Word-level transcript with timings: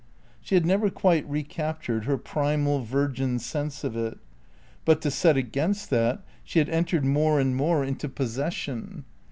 She 0.41 0.55
had 0.55 0.65
never 0.65 0.89
quite 0.89 1.29
recaptured 1.29 2.05
her 2.05 2.17
primal, 2.17 2.81
virgin 2.83 3.37
sense 3.37 3.83
of 3.83 3.95
it; 3.95 4.17
but, 4.83 4.99
to 5.03 5.11
set 5.11 5.37
against 5.37 5.91
that, 5.91 6.23
she 6.43 6.57
had 6.57 6.69
entered 6.69 7.05
more 7.05 7.39
and 7.39 7.55
more 7.55 7.85
into 7.85 8.09
possession. 8.09 9.05